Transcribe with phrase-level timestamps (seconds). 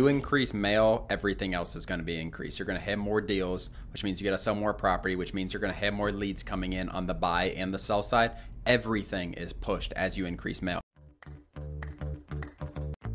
[0.00, 2.58] you increase mail, everything else is going to be increased.
[2.58, 5.34] You're going to have more deals, which means you got to sell more property, which
[5.34, 8.02] means you're going to have more leads coming in on the buy and the sell
[8.02, 8.32] side.
[8.64, 10.80] Everything is pushed as you increase mail.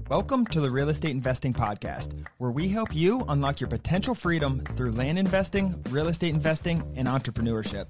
[0.10, 4.60] Welcome to the Real Estate Investing Podcast, where we help you unlock your potential freedom
[4.76, 7.88] through land investing, real estate investing, and entrepreneurship.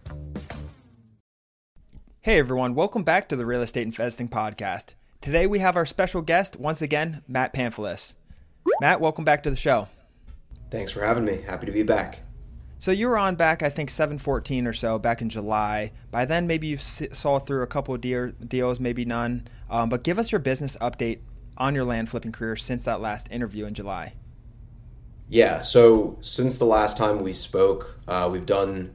[2.21, 4.93] Hey everyone, welcome back to the Real Estate Investing Podcast.
[5.20, 8.16] Today we have our special guest, once again, Matt Pamfilis.
[8.82, 9.88] Matt, welcome back to the show.
[10.71, 11.42] Thanks for having me.
[11.46, 12.19] Happy to be back.
[12.79, 15.92] So you were on back, I think, 714 or so back in July.
[16.11, 19.47] By then, maybe you saw through a couple of deals, maybe none.
[19.70, 21.20] Um, but give us your business update
[21.57, 24.14] on your land flipping career since that last interview in July?
[25.29, 28.93] Yeah, so since the last time we spoke, uh, we've done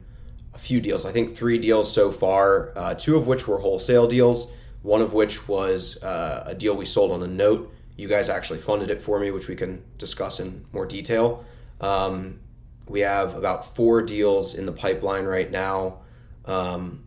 [0.53, 1.05] a few deals.
[1.05, 5.13] I think three deals so far, uh, two of which were wholesale deals, one of
[5.13, 7.73] which was uh, a deal we sold on a note.
[7.97, 11.45] You guys actually funded it for me, which we can discuss in more detail.
[11.79, 12.39] Um,
[12.87, 15.99] we have about four deals in the pipeline right now.
[16.45, 17.05] Um,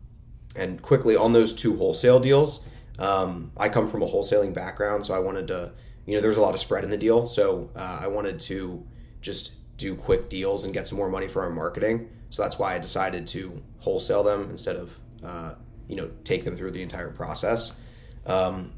[0.57, 2.67] and quickly on those two wholesale deals,
[2.99, 5.73] um, I come from a wholesaling background, so I wanted to,
[6.07, 8.87] you know, there's a lot of spread in the deal, so uh, I wanted to
[9.21, 12.09] just do quick deals and get some more money for our marketing.
[12.31, 15.55] So that's why I decided to wholesale them instead of, uh,
[15.89, 17.81] you know, take them through the entire process.
[18.27, 18.73] Um,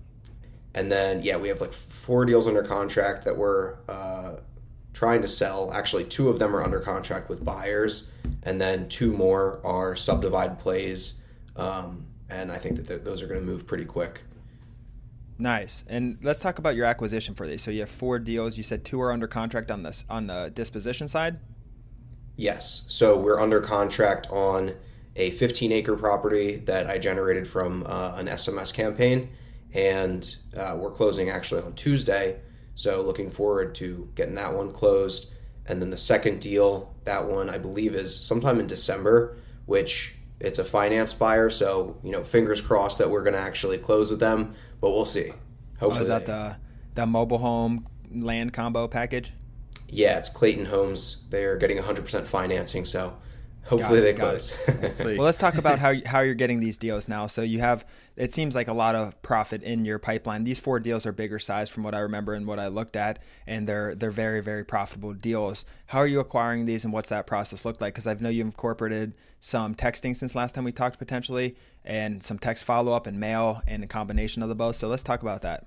[0.76, 4.36] and then yeah, we have like four deals under contract that we're uh,
[4.92, 5.72] trying to sell.
[5.72, 8.12] Actually, two of them are under contract with buyers,
[8.44, 11.22] and then two more are subdivide plays.
[11.56, 14.20] Um, and I think that th- those are going to move pretty quick.
[15.38, 15.84] Nice.
[15.88, 17.62] And let's talk about your acquisition for these.
[17.62, 18.56] So you have four deals.
[18.56, 21.38] You said two are under contract on this on the disposition side.
[22.36, 22.84] Yes.
[22.88, 24.74] So we're under contract on
[25.14, 29.30] a 15 acre property that I generated from uh, an SMS campaign,
[29.74, 32.40] and uh, we're closing actually on Tuesday.
[32.74, 35.32] So looking forward to getting that one closed.
[35.66, 40.58] And then the second deal, that one I believe is sometime in December, which it's
[40.58, 44.20] a finance buyer, so you know, fingers crossed that we're going to actually close with
[44.20, 45.32] them, but we'll see.
[45.78, 46.56] Hopefully, oh, is that the
[46.94, 49.32] the mobile home land combo package?
[49.88, 51.24] Yeah, it's Clayton Homes.
[51.30, 53.16] They're getting 100% financing, so
[53.66, 54.56] Hopefully it, they close.
[54.68, 57.26] We'll, well, let's talk about how how you're getting these deals now.
[57.26, 57.84] So you have
[58.14, 60.44] it seems like a lot of profit in your pipeline.
[60.44, 63.18] These four deals are bigger size from what I remember and what I looked at,
[63.46, 65.64] and they're they're very very profitable deals.
[65.86, 67.94] How are you acquiring these, and what's that process look like?
[67.94, 72.38] Because I know you've incorporated some texting since last time we talked potentially, and some
[72.38, 74.76] text follow up and mail, and a combination of the both.
[74.76, 75.64] So let's talk about that.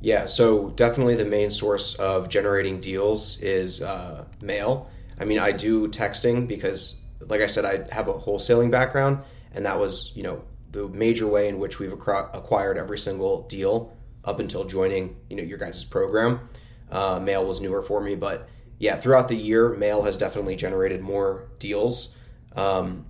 [0.00, 4.88] Yeah, so definitely the main source of generating deals is uh, mail
[5.18, 9.18] I mean, I do texting because, like I said, I have a wholesaling background,
[9.54, 13.96] and that was, you know, the major way in which we've acquired every single deal
[14.24, 16.48] up until joining, you know, your guys' program.
[16.90, 21.00] Uh, mail was newer for me, but yeah, throughout the year, mail has definitely generated
[21.00, 22.16] more deals.
[22.56, 23.06] Um,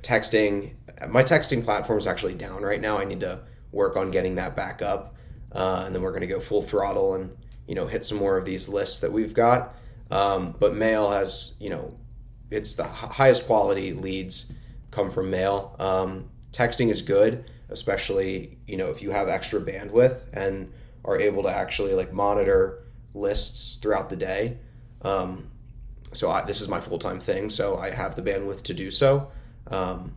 [0.00, 0.74] texting,
[1.08, 2.98] my texting platform is actually down right now.
[2.98, 3.40] I need to
[3.72, 5.14] work on getting that back up,
[5.52, 7.36] uh, and then we're going to go full throttle and
[7.68, 9.74] you know hit some more of these lists that we've got.
[10.10, 11.98] Um, but mail has, you know,
[12.50, 14.52] it's the highest quality leads
[14.90, 15.74] come from mail.
[15.78, 20.72] Um, texting is good, especially, you know, if you have extra bandwidth and
[21.04, 22.84] are able to actually like monitor
[23.14, 24.58] lists throughout the day.
[25.02, 25.50] Um,
[26.12, 28.90] so I, this is my full time thing, so I have the bandwidth to do
[28.90, 29.30] so.
[29.70, 30.16] Um,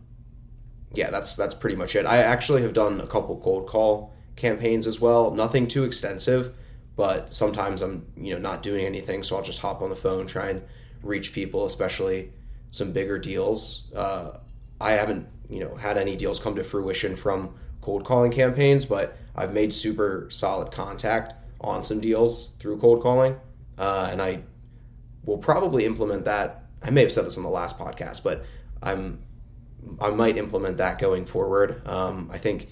[0.92, 2.06] yeah, that's that's pretty much it.
[2.06, 5.32] I actually have done a couple cold call campaigns as well.
[5.32, 6.54] Nothing too extensive,
[7.00, 10.26] but sometimes I'm you know not doing anything, so I'll just hop on the phone,
[10.26, 10.62] try and
[11.02, 12.30] reach people, especially
[12.70, 13.90] some bigger deals.
[13.94, 14.36] Uh,
[14.78, 19.16] I haven't you know had any deals come to fruition from cold calling campaigns, but
[19.34, 23.40] I've made super solid contact on some deals through cold calling,
[23.78, 24.42] uh, and I
[25.24, 26.66] will probably implement that.
[26.82, 28.44] I may have said this on the last podcast, but
[28.82, 29.22] I'm
[30.02, 31.80] I might implement that going forward.
[31.88, 32.68] Um, I think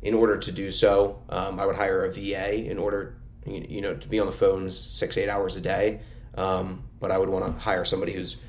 [0.00, 3.16] in order to do so, um, I would hire a VA in order
[3.46, 6.00] you, know, to be on the phones six, eight hours a day.
[6.36, 8.40] Um, but I would want to hire somebody who's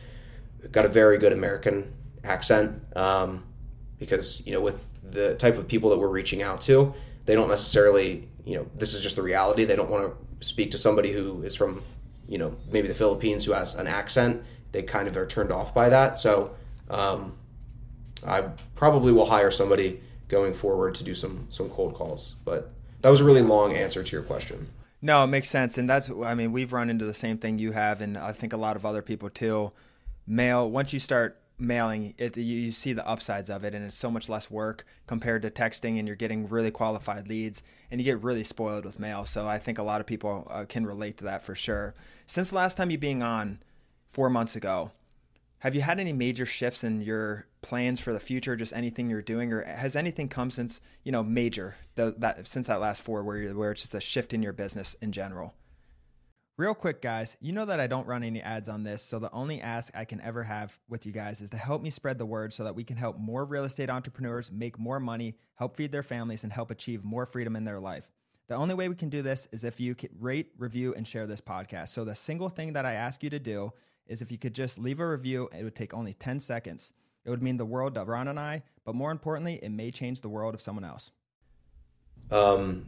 [0.72, 1.94] got a very good American
[2.24, 3.44] accent um,
[4.00, 6.94] because, you know, with the type of people that we're reaching out to,
[7.26, 9.66] they don't necessarily, you know, this is just the reality.
[9.66, 11.84] They don't want to speak to somebody who is from,
[12.28, 14.44] you know, maybe the Philippines who has an accent.
[14.72, 16.20] They kind of are turned off by that.
[16.20, 16.56] So
[16.90, 17.34] um,
[18.26, 18.46] I
[18.76, 22.36] probably will hire somebody going forward to do some some cold calls.
[22.44, 22.72] But
[23.02, 24.68] that was a really long answer to your question.
[25.06, 27.74] No, it makes sense, and that's I mean we've run into the same thing you
[27.74, 29.72] have, and I think a lot of other people too.
[30.26, 33.96] Mail once you start mailing, it, you, you see the upsides of it, and it's
[33.96, 37.62] so much less work compared to texting, and you're getting really qualified leads,
[37.92, 39.26] and you get really spoiled with mail.
[39.26, 41.94] So I think a lot of people uh, can relate to that for sure.
[42.26, 43.60] Since the last time you being on,
[44.10, 44.90] four months ago,
[45.66, 48.56] have you had any major shifts in your plans for the future?
[48.56, 52.68] Just anything you're doing, or has anything come since you know major the, that since
[52.68, 55.56] that last four where where it's just a shift in your business in general?
[56.56, 59.32] Real quick, guys, you know that I don't run any ads on this, so the
[59.32, 62.28] only ask I can ever have with you guys is to help me spread the
[62.28, 65.92] word so that we can help more real estate entrepreneurs make more money, help feed
[65.92, 68.12] their families, and help achieve more freedom in their life.
[68.50, 71.26] The only way we can do this is if you can rate, review, and share
[71.26, 71.90] this podcast.
[71.90, 73.74] So, the single thing that I ask you to do
[74.08, 76.94] is if you could just leave a review, it would take only 10 seconds.
[77.24, 80.22] It would mean the world to Ron and I, but more importantly, it may change
[80.22, 81.12] the world of someone else.
[82.30, 82.86] Um,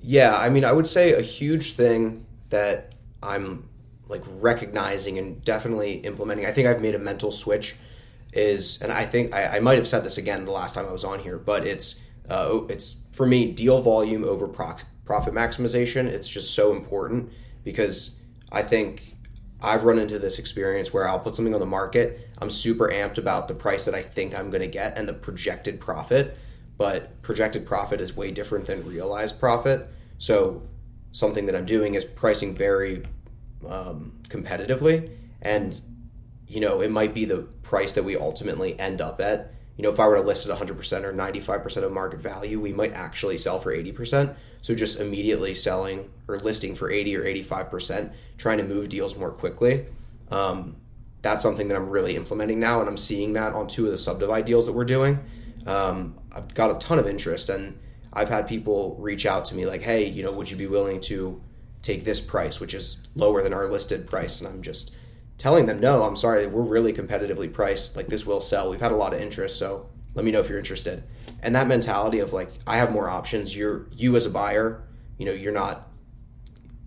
[0.00, 3.68] yeah, I mean, I would say a huge thing that I'm
[4.08, 6.46] like recognizing and definitely implementing.
[6.46, 7.76] I think I've made a mental switch.
[8.32, 10.92] Is and I think I, I might have said this again the last time I
[10.92, 11.98] was on here, but it's
[12.28, 16.06] uh, it's for me deal volume over profit maximization.
[16.06, 17.32] It's just so important
[17.64, 18.20] because
[18.52, 19.16] I think
[19.62, 22.30] I've run into this experience where I'll put something on the market.
[22.38, 25.12] I'm super amped about the price that I think I'm going to get and the
[25.12, 26.38] projected profit,
[26.78, 29.88] but projected profit is way different than realized profit.
[30.18, 30.62] So
[31.12, 33.04] something that I'm doing is pricing very
[33.66, 35.10] um, competitively,
[35.42, 35.80] and
[36.46, 39.54] you know it might be the price that we ultimately end up at.
[39.76, 42.72] You know, if I were to list at 100% or 95% of market value, we
[42.72, 44.34] might actually sell for 80%.
[44.62, 49.30] So just immediately selling or listing for 80 or 85%, trying to move deals more
[49.30, 49.86] quickly.
[50.30, 50.76] Um,
[51.22, 53.98] that's something that I'm really implementing now, and I'm seeing that on two of the
[53.98, 55.18] subdivide deals that we're doing.
[55.66, 57.78] Um, I've got a ton of interest, and
[58.12, 61.00] I've had people reach out to me like, "Hey, you know, would you be willing
[61.02, 61.40] to
[61.82, 64.92] take this price, which is lower than our listed price?" And I'm just
[65.40, 67.96] telling them, "No, I'm sorry, we're really competitively priced.
[67.96, 68.68] Like this will sell.
[68.68, 71.02] We've had a lot of interest, so let me know if you're interested."
[71.42, 73.56] And that mentality of like, I have more options.
[73.56, 74.82] You're you as a buyer,
[75.16, 75.88] you know, you're not.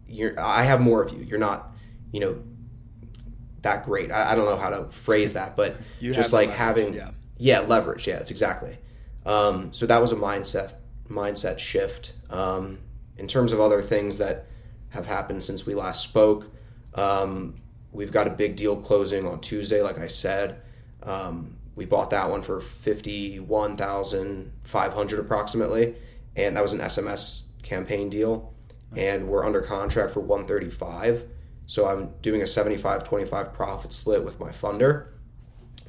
[0.06, 1.24] You're I have more of you.
[1.24, 1.72] You're not,
[2.12, 2.44] you know,
[3.64, 4.12] that great.
[4.12, 7.12] I, I don't know how to phrase that, but you just like leverage, having yeah.
[7.38, 8.08] yeah leverage.
[8.08, 8.78] Yeah, it's exactly.
[9.26, 10.74] Um, so that was a mindset
[11.10, 12.14] mindset shift.
[12.30, 12.78] Um,
[13.18, 14.48] in terms of other things that
[14.90, 16.52] have happened since we last spoke,
[16.96, 17.56] um,
[17.94, 20.62] we've got a big deal closing on Tuesday, like I said.
[21.04, 25.95] Um, we bought that one for fifty one thousand five hundred approximately,
[26.36, 28.54] and that was an SMS campaign deal,
[28.95, 31.25] and we're under contract for one thirty five.
[31.66, 35.07] So I'm doing a 75-25 profit split with my funder.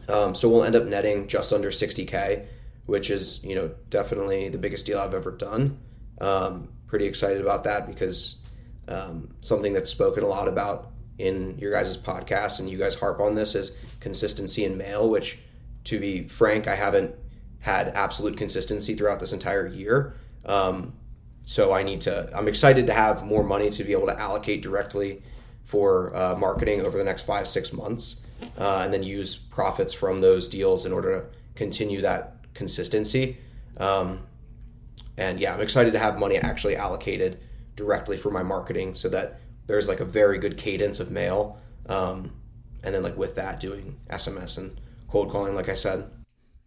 [0.09, 2.47] Um, so we'll end up netting just under 60k
[2.87, 5.79] which is you know definitely the biggest deal I've ever done.
[6.21, 8.45] Um, pretty excited about that because
[8.89, 13.21] um, something that's spoken a lot about in your guys' podcast and you guys harp
[13.21, 15.39] on this is consistency in mail, which
[15.85, 17.15] to be frank, I haven't
[17.61, 20.15] had absolute consistency throughout this entire year.
[20.45, 20.95] Um,
[21.45, 22.31] so I need to.
[22.35, 25.23] I'm excited to have more money to be able to allocate directly
[25.65, 28.23] for uh, marketing over the next five six months,
[28.59, 33.39] uh, and then use profits from those deals in order to continue that consistency.
[33.77, 34.27] Um,
[35.17, 37.41] and yeah, I'm excited to have money actually allocated
[37.77, 41.59] directly for my marketing so that there's like a very good cadence of mail.
[41.89, 42.33] Um,
[42.83, 44.79] and then like with that doing SMS and
[45.09, 46.11] cold calling, like I said.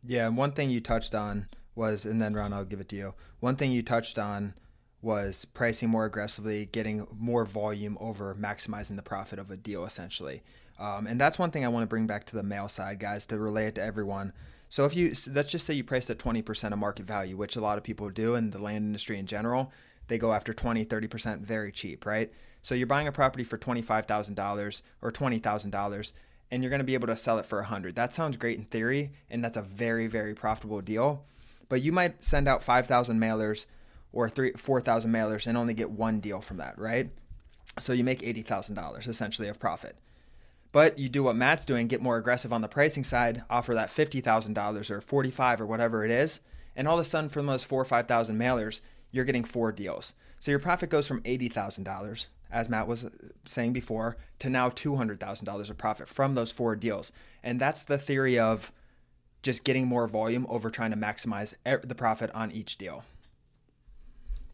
[0.05, 0.29] Yeah.
[0.29, 3.13] One thing you touched on was, and then Ron, I'll give it to you.
[3.39, 4.55] One thing you touched on
[5.01, 10.41] was pricing more aggressively, getting more volume over maximizing the profit of a deal essentially.
[10.79, 13.25] Um, and that's one thing I want to bring back to the mail side, guys,
[13.27, 14.33] to relay it to everyone.
[14.69, 17.61] So if you let's just say you priced at 20% of market value, which a
[17.61, 19.71] lot of people do in the land industry in general,
[20.07, 22.31] they go after 20, 30% very cheap, right?
[22.61, 26.13] So you're buying a property for $25,000 or $20,000
[26.49, 27.95] and you're going to be able to sell it for 100.
[27.95, 31.25] That sounds great in theory and that's a very very profitable deal.
[31.69, 33.65] But you might send out 5,000 mailers
[34.13, 37.09] or 3 4,000 mailers and only get one deal from that, right?
[37.79, 39.97] So you make $80,000 essentially of profit.
[40.71, 43.89] But you do what Matt's doing, get more aggressive on the pricing side, offer that
[43.89, 46.39] $50,000 or 45 or whatever it is,
[46.75, 50.13] and all of a sudden from those 4 or 5,000 mailers, you're getting four deals.
[50.39, 53.05] So your profit goes from $80,000 as Matt was
[53.45, 57.11] saying before, to now $200,000 of profit from those four deals.
[57.43, 58.71] And that's the theory of
[59.43, 63.03] just getting more volume over trying to maximize the profit on each deal.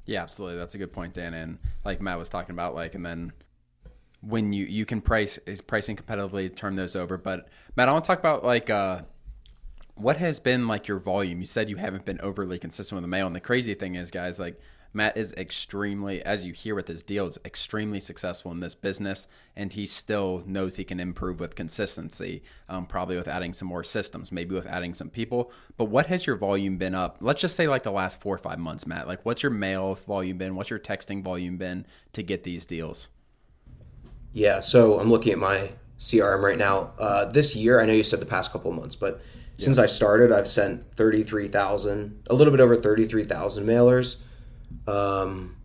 [0.05, 0.57] Yeah, absolutely.
[0.57, 1.33] That's a good point, Dan.
[1.33, 3.31] And like Matt was talking about, like, and then
[4.21, 7.17] when you you can price is pricing competitively, turn those over.
[7.17, 9.01] But Matt, I want to talk about like uh,
[9.95, 11.39] what has been like your volume.
[11.39, 14.11] You said you haven't been overly consistent with the mail, and the crazy thing is,
[14.11, 14.59] guys, like
[14.93, 19.73] Matt is extremely, as you hear with his deals, extremely successful in this business, and
[19.73, 24.31] he still knows he can improve with consistency, um, probably with adding some more systems,
[24.31, 25.51] maybe with adding some people.
[25.77, 27.17] But what has your volume been up?
[27.21, 29.07] Let's just say like the last four or five months, Matt.
[29.07, 30.55] Like, what's your mail volume been?
[30.55, 33.07] What's your texting volume been to get these deals?
[34.31, 36.91] Yeah, so I'm looking at my CRM right now.
[36.99, 39.21] Uh, this year, I know you said the past couple months, but
[39.63, 39.65] yeah.
[39.65, 44.21] since I started, I've sent 33,000, a little bit over 33,000 mailers.
[44.87, 45.57] Um,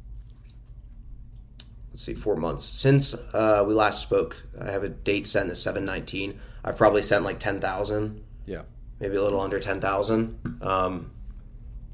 [1.90, 2.64] let's see, four months.
[2.64, 6.40] Since uh, we last spoke, I have a date sent as 719.
[6.64, 8.25] I've probably sent like 10,000.
[8.47, 8.62] Yeah.
[9.00, 10.59] Maybe a little under 10,000.
[10.62, 11.11] Um,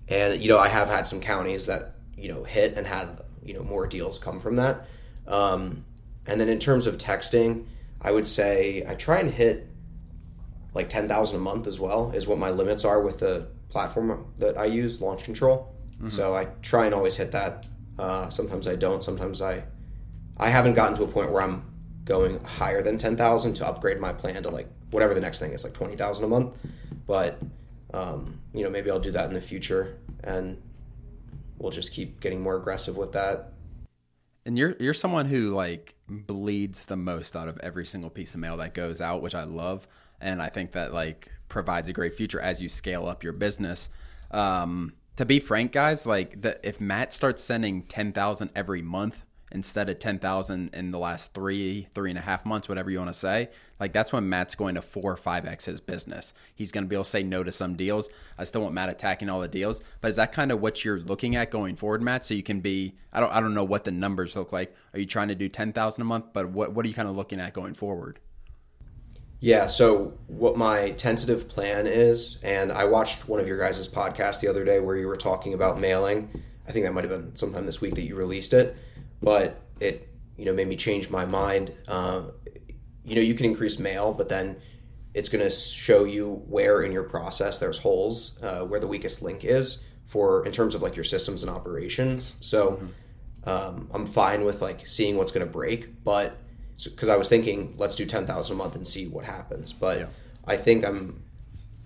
[0.09, 3.55] and, you know, I have had some counties that, you know, hit and had, you
[3.55, 4.87] know, more deals come from that.
[5.27, 5.85] Um,
[6.27, 7.67] and then in terms of texting,
[8.01, 9.67] I would say I try and hit
[10.75, 14.59] like 10,000 a month as well, is what my limits are with the platform that
[14.59, 15.75] I use, Launch Control.
[15.97, 16.09] Mm-hmm.
[16.09, 17.67] So I try and always hit that.
[17.99, 19.03] Uh, sometimes I don't.
[19.03, 19.65] Sometimes I,
[20.37, 21.65] I haven't gotten to a point where I'm
[22.05, 25.65] going higher than 10,000 to upgrade my plan to like whatever the next thing is,
[25.65, 26.55] like 20,000 a month.
[27.07, 27.39] But,
[27.93, 30.61] um, you know, maybe I'll do that in the future and
[31.59, 33.53] we'll just keep getting more aggressive with that.
[34.47, 38.41] And you're you're someone who like bleeds the most out of every single piece of
[38.41, 39.89] mail that goes out, which I love,
[40.25, 43.91] and I think that like provides a great future as you scale up your business.
[44.33, 49.23] Um, to be frank, guys, like the, if Matt starts sending ten thousand every month
[49.53, 52.99] instead of ten thousand in the last three, three and a half months, whatever you
[52.99, 56.35] want to say, like that's when Matt's going to four or five x his business.
[56.55, 58.09] He's going to be able to say no to some deals.
[58.39, 60.99] I still want Matt attacking all the deals, but is that kind of what you're
[61.01, 62.25] looking at going forward, Matt?
[62.25, 64.75] So you can be, I don't, I don't know what the numbers look like.
[64.95, 66.33] Are you trying to do ten thousand a month?
[66.33, 68.19] But what, what are you kind of looking at going forward?
[69.41, 74.41] Yeah, so what my tentative plan is, and I watched one of your guys' podcasts
[74.41, 76.31] the other day where you were talking about mailing.
[76.67, 78.75] I think that might have been sometime this week that you released it,
[79.23, 81.73] but it you know made me change my mind.
[81.87, 82.23] Uh,
[83.05, 84.57] you know, you can increase mail, but then
[85.13, 89.23] it's going to show you where in your process there's holes, uh, where the weakest
[89.23, 92.35] link is for in terms of like your systems and operations.
[92.41, 93.49] So mm-hmm.
[93.49, 96.37] um, I'm fine with like seeing what's going to break, but
[96.83, 99.73] because I was thinking let's do ten thousand a month and see what happens.
[99.73, 100.07] But yeah.
[100.47, 101.23] I think I'm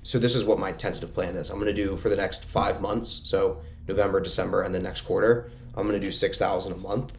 [0.02, 1.50] so this is what my tentative plan is.
[1.50, 5.02] I'm going to do for the next five months, so November, December, and the next
[5.02, 5.50] quarter.
[5.75, 7.12] I'm going to do six thousand a month,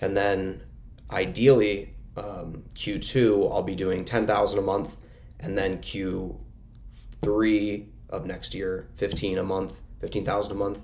[0.00, 0.62] and then
[1.10, 4.96] ideally um, Q2 I'll be doing ten thousand a month,
[5.38, 10.80] and then Q3 of next year fifteen a month, fifteen thousand a month,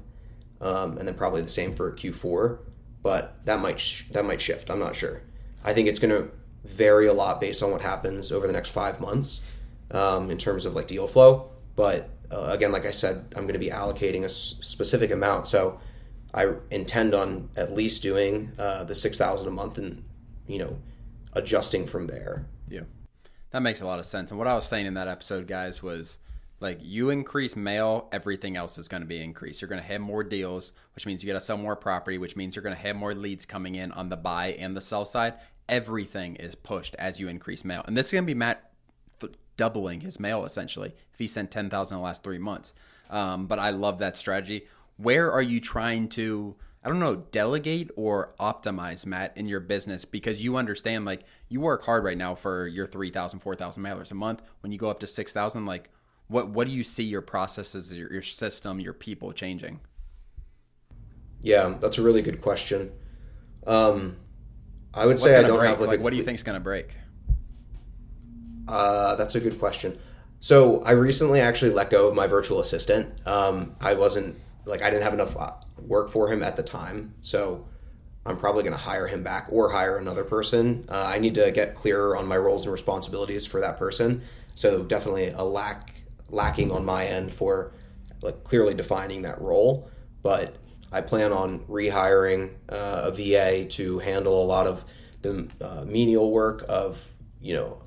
[0.60, 2.58] um, and then probably the same for Q4.
[3.02, 4.70] But that might sh- that might shift.
[4.70, 5.22] I'm not sure.
[5.66, 6.30] I think it's going to
[6.64, 9.42] vary a lot based on what happens over the next five months
[9.90, 11.50] um, in terms of like deal flow.
[11.74, 15.46] But uh, again, like I said, I'm going to be allocating a s- specific amount.
[15.46, 15.80] So
[16.32, 20.04] I intend on at least doing uh, the six thousand a month and
[20.46, 20.78] you know
[21.32, 22.46] adjusting from there.
[22.68, 22.82] Yeah,
[23.50, 24.30] that makes a lot of sense.
[24.30, 26.18] And what I was saying in that episode, guys, was
[26.60, 29.60] like you increase mail, everything else is going to be increased.
[29.60, 32.34] You're going to have more deals, which means you got to sell more property, which
[32.34, 35.04] means you're going to have more leads coming in on the buy and the sell
[35.04, 35.34] side,
[35.68, 37.82] everything is pushed as you increase mail.
[37.86, 38.70] And this is going to be Matt
[39.20, 42.74] th- doubling his mail essentially if he sent 10,000 in the last three months.
[43.10, 44.66] Um, but I love that strategy.
[44.96, 50.04] Where are you trying to, I don't know, delegate or optimize, Matt, in your business?
[50.04, 54.14] Because you understand, like, you work hard right now for your 3,000, 4,000 mailers a
[54.14, 54.42] month.
[54.60, 55.90] When you go up to 6,000, like,
[56.28, 59.80] what, what do you see your processes, your, your system, your people changing?
[61.42, 62.90] Yeah, that's a really good question.
[63.66, 64.16] Um,
[64.94, 65.70] I would What's say I don't break?
[65.70, 66.96] have like, like a, what do you think is going to break?
[68.68, 69.98] Uh, that's a good question.
[70.40, 73.26] So I recently actually let go of my virtual assistant.
[73.26, 77.14] Um, I wasn't like I didn't have enough uh, work for him at the time,
[77.20, 77.66] so
[78.24, 80.84] I'm probably going to hire him back or hire another person.
[80.88, 84.22] Uh, I need to get clearer on my roles and responsibilities for that person.
[84.54, 85.94] So definitely a lack
[86.30, 87.72] lacking on my end for
[88.22, 89.88] like clearly defining that role,
[90.22, 90.56] but
[90.92, 94.84] I plan on rehiring uh, a VA to handle a lot of
[95.22, 97.06] the uh, menial work of,
[97.40, 97.82] you know,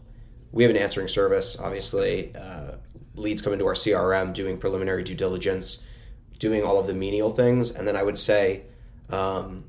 [0.52, 2.34] we have an answering service, obviously.
[2.36, 2.78] Uh,
[3.16, 5.86] leads come into our CRM, doing preliminary due diligence,
[6.40, 7.76] doing all of the menial things.
[7.76, 8.64] And then I would say,
[9.10, 9.66] um,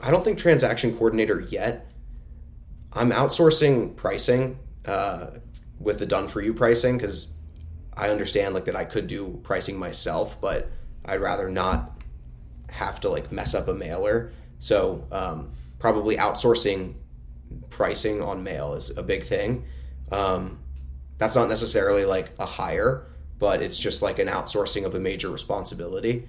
[0.00, 1.90] I don't think transaction coordinator yet.
[2.92, 5.28] I'm outsourcing pricing uh,
[5.78, 7.34] with the done for you pricing because
[7.96, 10.70] I understand like that I could do pricing myself, but
[11.04, 11.95] I'd rather not
[12.70, 14.32] have to like mess up a mailer.
[14.58, 16.94] So um, probably outsourcing
[17.70, 19.64] pricing on mail is a big thing.
[20.10, 20.58] Um,
[21.18, 23.06] that's not necessarily like a hire,
[23.38, 26.28] but it's just like an outsourcing of a major responsibility.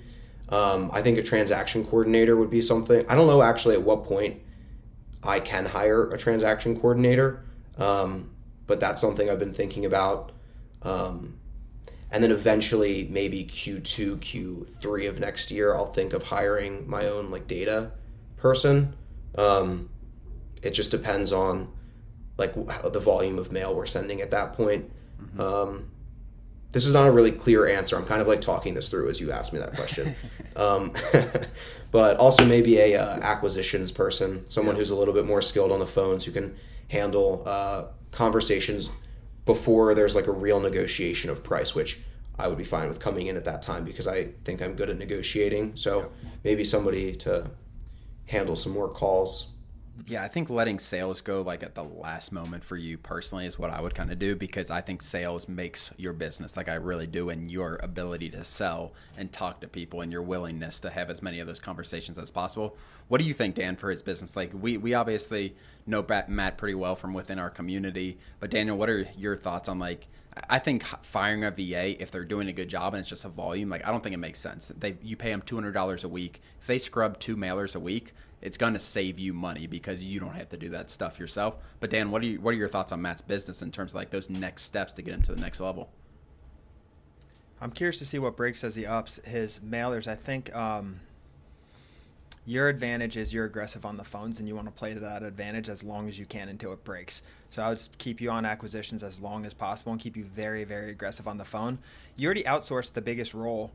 [0.50, 3.06] Um, I think a transaction coordinator would be something.
[3.10, 4.42] I don't know actually at what point
[5.24, 7.44] I can hire a transaction coordinator,
[7.78, 8.32] um,
[8.66, 10.32] but that's something I've been thinking about.
[10.84, 11.38] Um,
[12.12, 17.30] and then eventually, maybe Q2, Q3 of next year, I'll think of hiring my own
[17.30, 17.92] like data
[18.38, 18.96] person.
[19.36, 19.90] Um,
[20.62, 21.72] it just depends on
[22.38, 24.90] like the volume of mail we're sending at that point.
[25.22, 25.42] Mm-hmm.
[25.42, 25.92] Um,
[26.72, 27.98] this is not a really clear answer.
[27.98, 30.16] I'm kind of like talking this through as you asked me that question.
[30.56, 30.94] um,
[31.92, 34.80] but also maybe a uh, acquisitions person, someone yeah.
[34.80, 36.56] who's a little bit more skilled on the phones, who can
[36.90, 38.90] handle uh, conversations
[39.48, 42.00] before there's like a real negotiation of price, which
[42.38, 44.92] I would be fine with coming in at that time because I think I'm good
[44.92, 45.76] at negotiating.
[45.76, 46.12] So
[46.44, 47.50] maybe somebody to
[48.28, 49.48] handle some more calls
[50.06, 53.58] yeah, I think letting sales go like at the last moment for you personally is
[53.58, 56.76] what I would kind of do because I think sales makes your business like I
[56.76, 60.90] really do and your ability to sell and talk to people and your willingness to
[60.90, 62.78] have as many of those conversations as possible.
[63.08, 64.36] What do you think Dan for his business?
[64.36, 65.56] Like we we obviously
[65.88, 69.80] know Matt pretty well from within our community, but Daniel, what are your thoughts on
[69.80, 70.08] like
[70.50, 73.30] I think firing a VA if they're doing a good job and it's just a
[73.30, 74.72] volume, like I don't think it makes sense.
[74.78, 76.42] They you pay them two hundred dollars a week.
[76.62, 80.20] If they scrub two mailers a week, it's going to save you money because you
[80.20, 81.58] don't have to do that stuff yourself.
[81.80, 83.96] But Dan, what are you, what are your thoughts on Matt's business in terms of
[83.96, 85.90] like those next steps to get him to the next level?
[87.60, 90.08] I'm curious to see what breaks as he ups his mailers.
[90.08, 91.00] I think um,
[92.48, 95.22] your advantage is you're aggressive on the phones and you want to play to that
[95.22, 97.22] advantage as long as you can until it breaks.
[97.50, 100.64] So I would keep you on acquisitions as long as possible and keep you very,
[100.64, 101.78] very aggressive on the phone.
[102.16, 103.72] You already outsourced the biggest role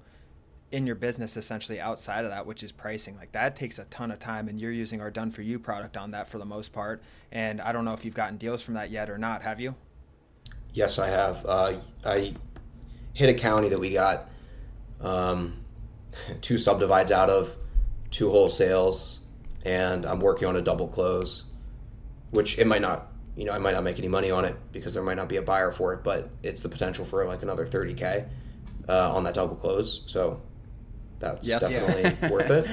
[0.70, 3.14] in your business essentially outside of that, which is pricing.
[3.14, 5.98] Like that takes a ton of time, and you're using our done for you product
[5.98, 7.02] on that for the most part.
[7.30, 9.42] And I don't know if you've gotten deals from that yet or not.
[9.42, 9.74] Have you?
[10.72, 11.44] Yes, I have.
[11.46, 11.74] Uh,
[12.06, 12.32] I
[13.12, 14.30] hit a county that we got
[15.02, 15.62] um,
[16.40, 17.54] two subdivides out of,
[18.12, 19.19] two wholesales,
[19.64, 21.45] and I'm working on a double close,
[22.31, 23.09] which it might not.
[23.35, 25.38] You know, I might not make any money on it because there might not be
[25.38, 28.28] a buyer for it, but it's the potential for like another 30k
[28.88, 30.04] uh, on that double close.
[30.07, 30.42] So
[31.19, 32.31] that's yes, definitely yeah.
[32.31, 32.71] worth it.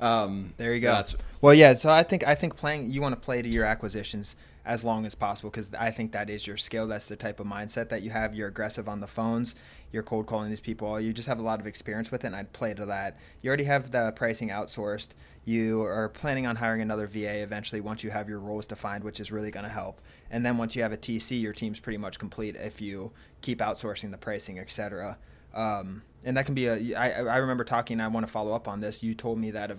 [0.00, 1.04] Um, there you go.
[1.40, 1.74] well, yeah.
[1.74, 4.34] So I think I think playing you want to play to your acquisitions
[4.68, 6.86] as long as possible because I think that is your skill.
[6.86, 8.34] That's the type of mindset that you have.
[8.34, 9.54] You're aggressive on the phones.
[9.90, 11.00] You're cold calling these people.
[11.00, 13.16] You just have a lot of experience with it, and I'd play to that.
[13.40, 15.08] You already have the pricing outsourced.
[15.46, 19.20] You are planning on hiring another VA eventually once you have your roles defined, which
[19.20, 20.02] is really going to help.
[20.30, 23.60] And then once you have a TC, your team's pretty much complete if you keep
[23.60, 25.16] outsourcing the pricing, etc.
[25.54, 26.94] Um, and that can be a.
[26.94, 28.02] I, I remember talking.
[28.02, 29.02] I want to follow up on this.
[29.02, 29.70] You told me that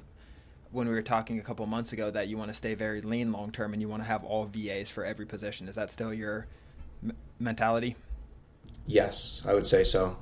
[0.71, 3.31] when we were talking a couple months ago that you want to stay very lean
[3.31, 5.67] long term and you want to have all VAs for every position.
[5.67, 6.47] Is that still your
[7.03, 7.95] m- mentality?
[8.85, 10.17] Yes, I would say so.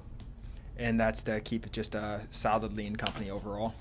[0.77, 3.73] And that's to keep it just a solid lean company overall.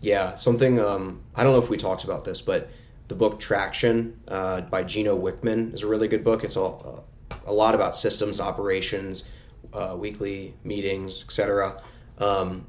[0.00, 0.80] Yeah, something.
[0.80, 2.70] Um, I don't know if we talked about this, but
[3.08, 6.42] the book Traction uh, by Gino Wickman is a really good book.
[6.42, 9.28] It's all uh, a lot about systems, operations,
[9.72, 11.80] uh, weekly meetings, etc.
[12.18, 12.66] Um,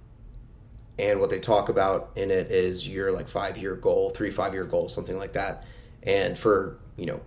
[1.01, 4.53] and what they talk about in it is your like five year goal, three five
[4.53, 5.65] year goal, something like that.
[6.03, 7.21] And for you know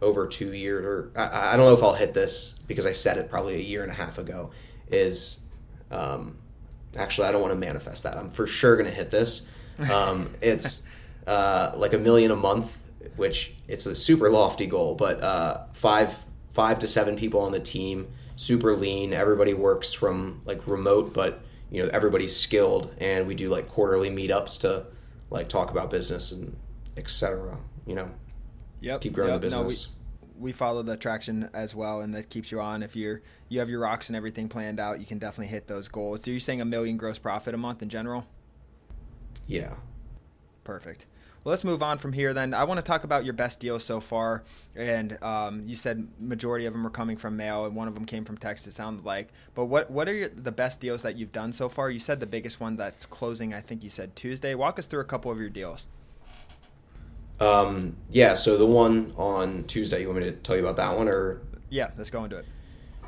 [0.00, 3.18] over two years, or I, I don't know if I'll hit this because I said
[3.18, 4.50] it probably a year and a half ago.
[4.88, 5.42] Is
[5.90, 6.38] um,
[6.96, 8.16] actually I don't want to manifest that.
[8.16, 9.50] I'm for sure gonna hit this.
[9.92, 10.88] Um, it's
[11.26, 12.78] uh, like a million a month,
[13.16, 16.16] which it's a super lofty goal, but uh, five
[16.54, 19.12] five to seven people on the team super lean.
[19.12, 24.10] Everybody works from like remote, but you know everybody's skilled, and we do like quarterly
[24.10, 24.86] meetups to
[25.30, 26.54] like talk about business and
[26.98, 27.56] etc.
[27.86, 28.10] You know,
[28.80, 29.40] yep, keep growing yep.
[29.40, 29.94] the business.
[30.20, 32.82] No, we, we follow the traction as well, and that keeps you on.
[32.82, 35.88] If you're you have your rocks and everything planned out, you can definitely hit those
[35.88, 36.28] goals.
[36.28, 38.26] Are you saying a million gross profit a month in general?
[39.46, 39.76] Yeah.
[40.64, 41.06] Perfect.
[41.44, 42.32] Let's move on from here.
[42.32, 44.44] Then I want to talk about your best deals so far.
[44.76, 48.04] And um, you said majority of them are coming from mail, and one of them
[48.04, 48.66] came from text.
[48.66, 49.28] It sounded like.
[49.54, 51.90] But what what are your, the best deals that you've done so far?
[51.90, 53.52] You said the biggest one that's closing.
[53.52, 54.54] I think you said Tuesday.
[54.54, 55.86] Walk us through a couple of your deals.
[57.40, 58.34] Um, yeah.
[58.34, 60.02] So the one on Tuesday.
[60.02, 62.46] You want me to tell you about that one, or yeah, let's go into it.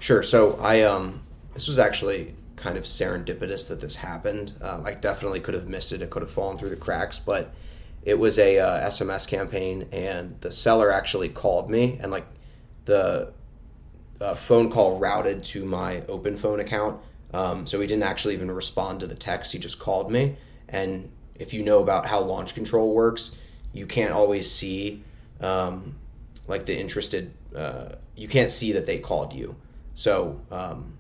[0.01, 0.25] Sure.
[0.25, 4.53] So I um, this was actually kind of serendipitous that this happened.
[4.61, 6.03] Um, I definitely could have missed it.
[6.03, 7.53] It could have fallen through the cracks, but
[8.05, 12.27] it was a uh, SMS campaign, and the seller actually called me, and like
[12.85, 13.33] the
[14.21, 17.01] uh, phone call routed to my open phone account.
[17.33, 19.53] Um, so he didn't actually even respond to the text.
[19.53, 20.37] He just called me.
[20.69, 23.41] And if you know about how launch control works,
[23.73, 25.03] you can't always see
[25.41, 25.97] um,
[26.47, 27.33] like the interested.
[27.55, 29.57] Uh, you can't see that they called you.
[29.95, 30.99] So um,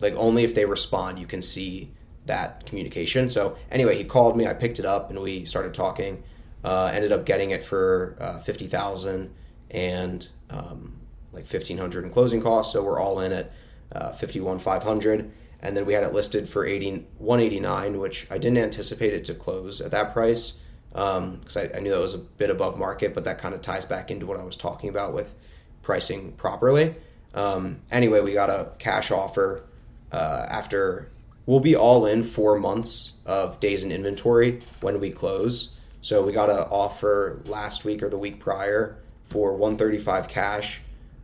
[0.00, 1.90] like only if they respond, you can see
[2.26, 3.28] that communication.
[3.28, 4.46] So anyway, he called me.
[4.46, 6.22] I picked it up and we started talking.
[6.62, 9.34] Uh, ended up getting it for uh, fifty thousand
[9.70, 10.94] and um,
[11.32, 12.72] like fifteen hundred in closing costs.
[12.72, 13.52] So we're all in at
[13.92, 15.30] uh, fifty one five hundred.
[15.60, 19.34] And then we had it listed for 80, 189, which I didn't anticipate it to
[19.34, 20.60] close at that price
[20.90, 23.62] because um, I, I knew that was a bit above market, but that kind of
[23.62, 25.34] ties back into what I was talking about with
[25.80, 26.94] pricing properly.
[27.32, 29.64] Um, anyway, we got a cash offer
[30.12, 31.10] uh, after
[31.46, 35.76] we'll be all in four months of days in inventory when we close.
[36.00, 40.80] So we got an offer last week or the week prior for 135 cash.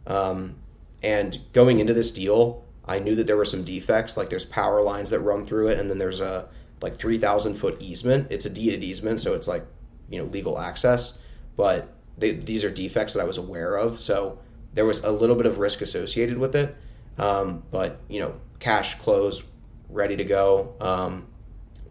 [0.06, 0.56] Um,
[1.02, 4.82] and going into this deal, I knew that there were some defects, like there's power
[4.82, 6.48] lines that run through it, and then there's a
[6.82, 8.26] like 3,000 foot easement.
[8.30, 9.64] It's a deeded easement, so it's like
[10.08, 11.22] you know legal access,
[11.56, 14.00] but they, these are defects that I was aware of.
[14.00, 14.38] So
[14.74, 16.76] there was a little bit of risk associated with it,
[17.18, 19.46] um, but you know cash close,
[19.90, 20.74] ready to go.
[20.80, 21.26] Um,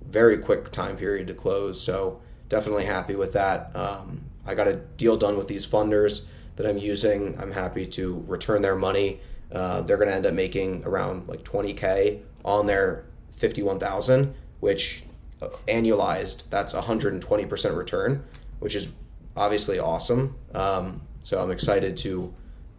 [0.06, 3.76] very quick time period to close, so definitely happy with that.
[3.76, 7.40] Um, I got a deal done with these funders that I'm using.
[7.40, 9.22] I'm happy to return their money.
[9.52, 15.04] Uh, they're going to end up making around like 20k on their 51,000, which
[15.42, 18.24] uh, annualized that's 120% return,
[18.60, 18.96] which is
[19.36, 20.36] obviously awesome.
[20.54, 22.34] Um, so I'm excited to,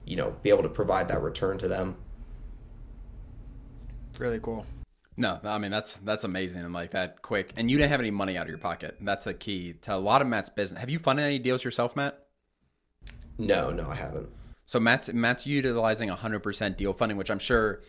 [0.04, 1.96] you know, be able to provide that return to them.
[4.18, 4.66] Really cool.
[5.20, 7.52] No, I mean that's that's amazing and like that quick.
[7.58, 8.96] And you didn't have any money out of your pocket.
[9.02, 10.80] That's a key to a lot of Matt's business.
[10.80, 12.18] Have you funded any deals yourself, Matt?
[13.36, 14.30] No, no, I haven't.
[14.64, 17.82] So Matt's Matt's utilizing 100% deal funding, which I'm sure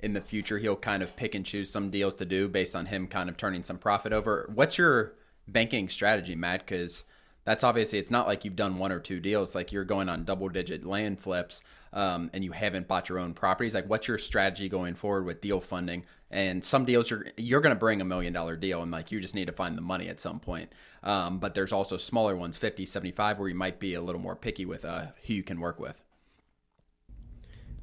[0.00, 2.84] in the future he'll kind of pick and choose some deals to do based on
[2.84, 4.50] him kind of turning some profit over.
[4.52, 5.14] What's your
[5.48, 6.66] banking strategy, Matt?
[6.66, 7.04] Because
[7.44, 9.54] that's obviously it's not like you've done one or two deals.
[9.54, 13.34] Like you're going on double digit land flips, um, and you haven't bought your own
[13.34, 13.74] properties.
[13.74, 16.04] Like what's your strategy going forward with deal funding?
[16.30, 19.20] And some deals you're you're going to bring a million dollar deal, and like you
[19.20, 20.72] just need to find the money at some point.
[21.02, 24.34] Um, but there's also smaller ones, 50, 75, where you might be a little more
[24.34, 26.00] picky with uh, who you can work with.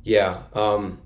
[0.03, 0.41] Yeah.
[0.53, 0.99] Um,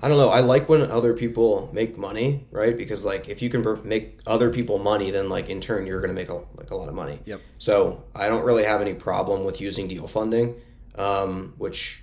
[0.00, 0.28] I don't know.
[0.28, 2.76] I like when other people make money, right?
[2.76, 6.14] Because like if you can make other people money, then like in turn you're going
[6.14, 7.20] to make a, like a lot of money.
[7.24, 7.40] Yep.
[7.58, 10.60] So I don't really have any problem with using deal funding,
[10.96, 12.02] um, which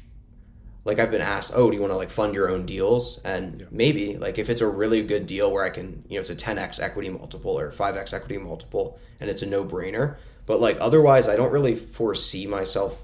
[0.86, 3.22] like I've been asked, oh, do you want to like fund your own deals?
[3.24, 3.66] And yeah.
[3.70, 6.36] maybe like if it's a really good deal where I can, you know, it's a
[6.36, 10.18] 10x equity multiple or 5x equity multiple, and it's a no brainer.
[10.48, 13.04] But like otherwise, I don't really foresee myself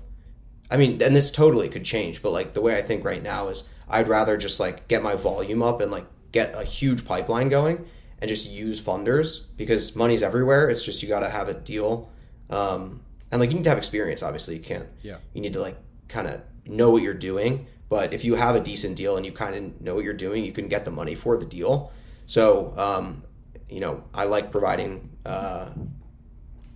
[0.72, 3.48] I mean, and this totally could change, but like the way I think right now
[3.48, 7.50] is I'd rather just like get my volume up and like get a huge pipeline
[7.50, 7.86] going
[8.20, 10.70] and just use funders because money's everywhere.
[10.70, 12.10] It's just you got to have a deal.
[12.50, 14.56] Um, and like you need to have experience, obviously.
[14.56, 14.88] You can't.
[15.02, 15.18] Yeah.
[15.34, 17.68] You need to like kind of know what you're doing.
[17.88, 20.46] But if you have a decent deal and you kind of know what you're doing,
[20.46, 21.92] you can get the money for the deal.
[22.26, 23.24] So, um,
[23.68, 25.72] you know, I like providing uh,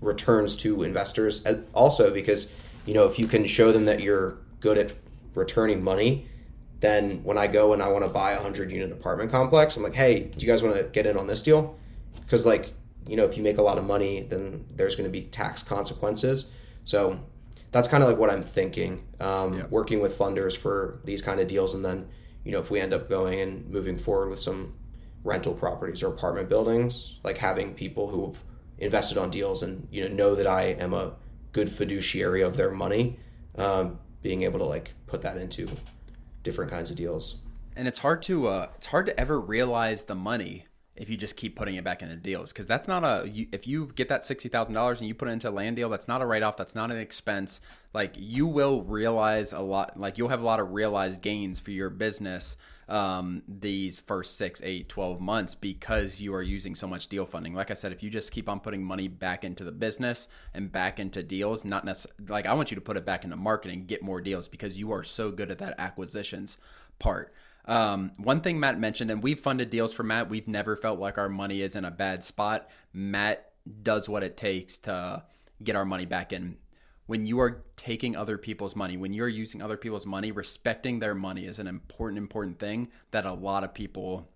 [0.01, 2.53] returns to investors also because
[2.85, 4.93] you know, if you can show them that you're good at
[5.35, 6.27] returning money,
[6.83, 9.83] then when I go and I want to buy a hundred unit apartment complex, I'm
[9.83, 11.77] like, hey, do you guys want to get in on this deal?
[12.19, 12.73] Because like,
[13.07, 15.63] you know, if you make a lot of money, then there's going to be tax
[15.63, 16.51] consequences.
[16.83, 17.21] So
[17.71, 19.05] that's kind of like what I'm thinking.
[19.21, 19.65] Um, yeah.
[19.69, 22.09] Working with funders for these kind of deals, and then
[22.43, 24.73] you know, if we end up going and moving forward with some
[25.23, 28.43] rental properties or apartment buildings, like having people who've
[28.77, 31.13] invested on deals and you know know that I am a
[31.53, 33.19] good fiduciary of their money,
[33.57, 35.69] um, being able to like put that into
[36.43, 37.41] different kinds of deals.
[37.75, 41.35] And it's hard to uh, it's hard to ever realize the money if you just
[41.35, 44.23] keep putting it back into deals because that's not a you, if you get that
[44.23, 46.43] sixty thousand dollars and you put it into a land deal, that's not a write
[46.43, 47.61] off, that's not an expense.
[47.93, 51.71] Like you will realize a lot, like you'll have a lot of realized gains for
[51.71, 57.07] your business um, these first six, eight, 12 months because you are using so much
[57.07, 57.53] deal funding.
[57.53, 60.71] Like I said, if you just keep on putting money back into the business and
[60.71, 63.85] back into deals, not necessarily like I want you to put it back into marketing,
[63.85, 66.57] get more deals because you are so good at that acquisitions
[66.99, 67.33] part.
[67.65, 71.17] Um, one thing Matt mentioned, and we've funded deals for Matt, we've never felt like
[71.17, 72.69] our money is in a bad spot.
[72.91, 75.23] Matt does what it takes to
[75.63, 76.57] get our money back in
[77.05, 81.15] when you are taking other people's money, when you're using other people's money, respecting their
[81.15, 84.29] money is an important, important thing that a lot of people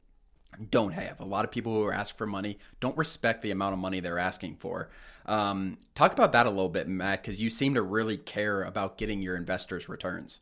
[0.69, 1.19] don't have.
[1.19, 4.19] A lot of people who are for money don't respect the amount of money they're
[4.19, 4.89] asking for.
[5.25, 8.97] Um, talk about that a little bit, Matt, because you seem to really care about
[8.97, 10.39] getting your investors' returns.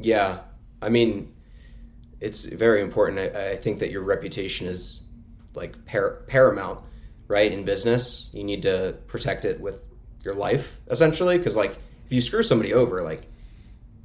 [0.00, 0.40] Yeah,
[0.80, 1.34] I mean,
[2.20, 3.18] it's very important.
[3.18, 5.06] I, I think that your reputation is
[5.54, 6.80] like par- paramount,
[7.26, 7.50] right?
[7.50, 9.80] In business, you need to protect it with
[10.24, 13.28] your life essentially because like if you screw somebody over like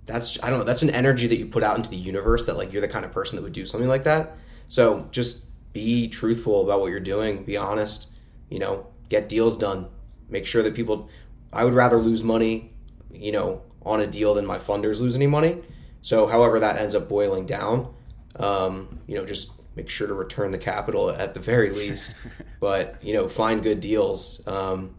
[0.05, 2.55] that's i don't know that's an energy that you put out into the universe that
[2.55, 6.07] like you're the kind of person that would do something like that So just be
[6.07, 7.43] truthful about what you're doing.
[7.43, 8.12] Be honest.
[8.49, 9.88] You know, get deals done.
[10.29, 11.09] Make sure that people.
[11.51, 12.73] I would rather lose money,
[13.12, 15.62] you know, on a deal than my funders lose any money.
[16.03, 17.91] So, however that ends up boiling down,
[18.35, 22.15] um, you know, just make sure to return the capital at the very least.
[22.59, 24.45] but you know, find good deals.
[24.47, 24.95] Um,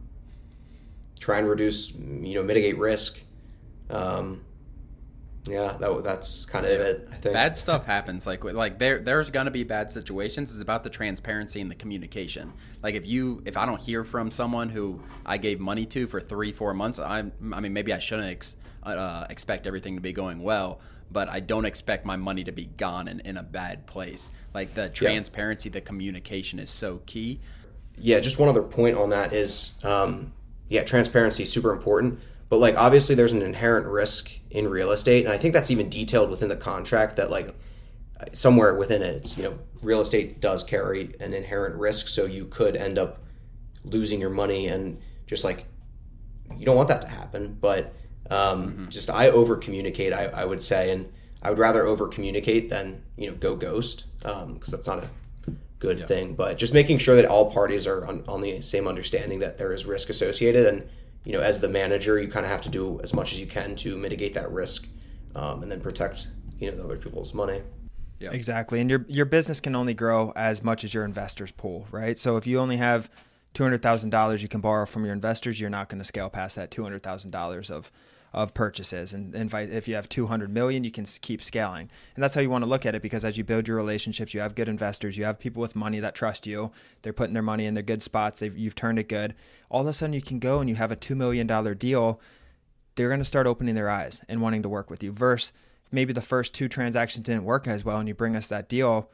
[1.21, 3.21] try and reduce, you know, mitigate risk.
[3.89, 4.45] Um,
[5.47, 7.07] yeah, that that's kind of it.
[7.11, 8.27] I think bad stuff happens.
[8.27, 10.51] Like like there there's gonna be bad situations.
[10.51, 12.53] It's about the transparency and the communication.
[12.83, 16.21] Like if you if I don't hear from someone who I gave money to for
[16.21, 20.15] three four months, I I mean maybe I shouldn't ex, uh, expect everything to be
[20.15, 20.81] going well,
[21.15, 24.31] but I don't expect my money to be gone in, in a bad place.
[24.53, 25.75] Like the transparency, yeah.
[25.75, 27.41] the communication is so key.
[27.97, 30.35] Yeah, just one other point on that is, um,
[30.69, 32.21] yeah, transparency is super important
[32.55, 35.89] but like obviously there's an inherent risk in real estate, and I think that's even
[35.89, 37.55] detailed within the contract that like
[38.33, 42.45] somewhere within it, it's you know real estate does carry an inherent risk, so you
[42.45, 43.19] could end up
[43.85, 45.67] losing your money and just like
[46.57, 47.59] you don't want that to happen.
[47.61, 47.93] But
[48.31, 48.89] um, mm-hmm.
[48.89, 53.03] just I over communicate, I, I would say, and I would rather over communicate than
[53.17, 55.09] you know go ghost because um, that's not a
[55.79, 56.07] good yeah.
[56.07, 56.35] thing.
[56.35, 59.73] But just making sure that all parties are on, on the same understanding that there
[59.73, 60.89] is risk associated and
[61.25, 63.47] you know, as the manager, you kind of have to do as much as you
[63.47, 64.87] can to mitigate that risk,
[65.35, 66.29] um, and then protect
[66.61, 67.63] you know the other people's money.
[68.21, 68.31] Yeah.
[68.31, 68.81] Exactly.
[68.81, 72.19] And your your business can only grow as much as your investors pool, right?
[72.19, 73.11] So if you only have
[73.55, 76.29] two hundred thousand dollars you can borrow from your investors, you're not going to scale
[76.29, 77.91] past that two hundred thousand dollars of
[78.35, 79.15] of purchases.
[79.15, 81.89] And, and if you have 200 million, you can keep scaling.
[82.17, 84.35] And that's how you want to look at it because as you build your relationships,
[84.35, 86.73] you have good investors, you have people with money that trust you.
[87.03, 88.41] They're putting their money in their good spots.
[88.41, 89.37] They've, you've turned it good.
[89.71, 92.21] All of a sudden, you can go and you have a $2 million deal.
[92.97, 95.13] They're going to start opening their eyes and wanting to work with you.
[95.13, 95.53] Versus
[95.93, 99.11] maybe the first two transactions didn't work as well and you bring us that deal.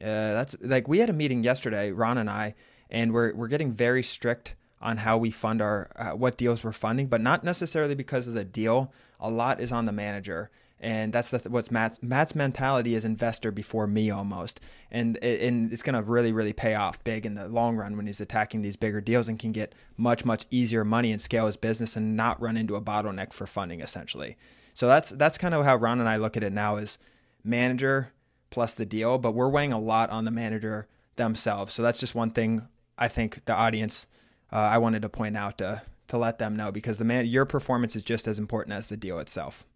[0.00, 2.54] Uh, that's like we had a meeting yesterday, Ron and I,
[2.90, 6.72] and we're, we're getting very strict on how we fund our uh, what deals we're
[6.72, 8.92] funding, but not necessarily because of the deal.
[9.20, 13.50] A lot is on the manager, and that's the, what's Matt's Matt's mentality is investor
[13.50, 17.76] before me almost, and and it's gonna really really pay off big in the long
[17.76, 21.20] run when he's attacking these bigger deals and can get much much easier money and
[21.20, 24.36] scale his business and not run into a bottleneck for funding essentially.
[24.74, 26.98] So that's that's kind of how Ron and I look at it now is
[27.42, 28.12] manager
[28.50, 31.72] plus the deal, but we're weighing a lot on the manager themselves.
[31.72, 34.06] So that's just one thing I think the audience
[34.52, 37.44] uh, I wanted to point out to to let them know because the man your
[37.44, 39.66] performance is just as important as the deal itself.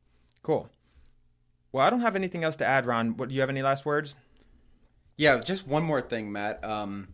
[0.42, 0.70] Cool.
[1.72, 3.16] Well, I don't have anything else to add, Ron.
[3.16, 4.14] What do you have any last words?
[5.16, 6.64] Yeah, just one more thing, Matt.
[6.64, 7.08] Um,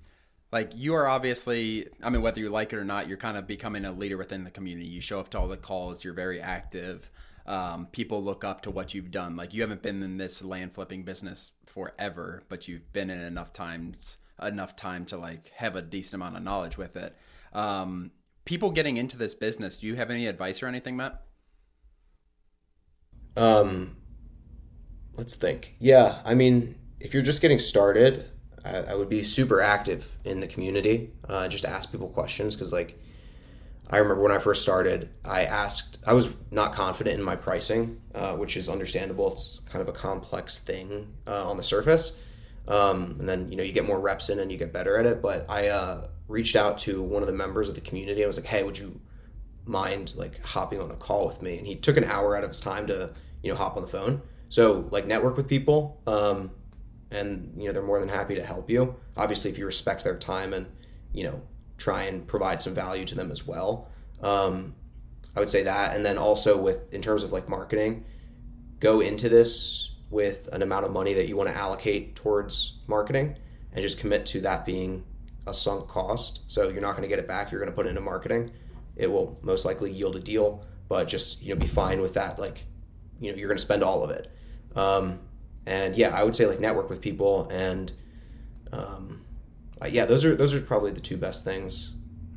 [0.52, 3.46] like you are obviously, I mean, whether you like it or not, you're kind of
[3.46, 4.88] becoming a leader within the community.
[4.88, 6.04] You show up to all the calls.
[6.04, 7.10] You're very active.
[7.46, 9.36] Um, people look up to what you've done.
[9.36, 13.52] Like you haven't been in this land flipping business forever, but you've been in enough
[13.52, 17.16] times enough time to like have a decent amount of knowledge with it.
[17.52, 18.10] Um,
[18.44, 21.22] people getting into this business, do you have any advice or anything, Matt?
[23.36, 23.96] Um,
[25.14, 25.76] let's think.
[25.78, 28.30] Yeah, I mean, if you're just getting started,
[28.64, 31.12] I, I would be super active in the community.
[31.28, 32.98] Uh, just ask people questions because, like,
[33.88, 38.00] I remember when I first started, I asked, I was not confident in my pricing,
[38.14, 39.32] uh, which is understandable.
[39.32, 42.18] It's kind of a complex thing uh, on the surface.
[42.68, 45.06] Um, and then, you know, you get more reps in and you get better at
[45.06, 45.22] it.
[45.22, 48.24] But I, uh, reached out to one of the members of the community.
[48.24, 49.00] I was like, "Hey, would you
[49.64, 52.50] mind like hopping on a call with me?" And he took an hour out of
[52.50, 54.22] his time to you know hop on the phone.
[54.48, 56.50] So like network with people, um,
[57.10, 58.96] and you know they're more than happy to help you.
[59.16, 60.66] Obviously, if you respect their time and
[61.12, 61.42] you know
[61.78, 63.88] try and provide some value to them as well.
[64.22, 64.74] Um,
[65.36, 68.04] I would say that, and then also with in terms of like marketing,
[68.80, 73.36] go into this with an amount of money that you want to allocate towards marketing,
[73.72, 75.04] and just commit to that being
[75.46, 76.40] a sunk cost.
[76.48, 77.50] So you're not going to get it back.
[77.50, 78.50] You're going to put it into marketing.
[78.96, 82.38] It will most likely yield a deal, but just you know be fine with that.
[82.38, 82.64] Like
[83.20, 84.30] you know you're going to spend all of it.
[84.74, 85.20] Um,
[85.66, 87.92] and yeah, I would say like network with people and
[88.72, 89.22] um,
[89.88, 91.92] yeah, those are those are probably the two best things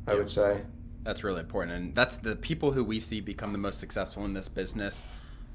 [0.06, 0.62] I would say.
[1.02, 4.34] That's really important, and that's the people who we see become the most successful in
[4.34, 5.02] this business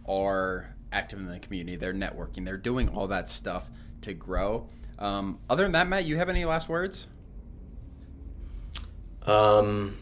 [0.07, 1.75] are active in the community.
[1.75, 2.45] They're networking.
[2.45, 3.69] They're doing all that stuff
[4.01, 4.69] to grow.
[4.97, 7.05] Um, other than that, Matt, you have any last words?
[9.23, 9.97] Um,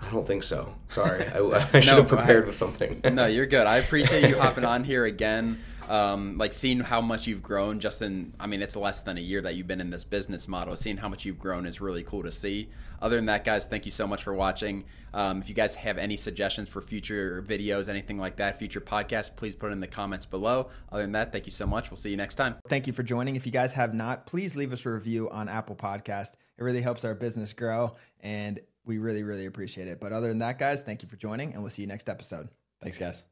[0.00, 0.74] I don't think so.
[0.86, 3.00] Sorry, I, I should no, have prepared I, with something.
[3.12, 3.66] no, you're good.
[3.66, 5.58] I appreciate you hopping on here again.
[5.90, 9.20] Um, like seeing how much you've grown just in, I mean, it's less than a
[9.20, 10.76] year that you've been in this business model.
[10.76, 12.70] Seeing how much you've grown is really cool to see.
[13.02, 14.84] Other than that, guys, thank you so much for watching.
[15.12, 19.34] Um, if you guys have any suggestions for future videos, anything like that, future podcasts,
[19.34, 20.68] please put it in the comments below.
[20.92, 21.90] Other than that, thank you so much.
[21.90, 22.54] We'll see you next time.
[22.68, 23.34] Thank you for joining.
[23.34, 26.34] If you guys have not, please leave us a review on Apple Podcast.
[26.56, 29.98] It really helps our business grow, and we really, really appreciate it.
[29.98, 32.48] But other than that, guys, thank you for joining, and we'll see you next episode.
[32.80, 33.24] Thanks, guys.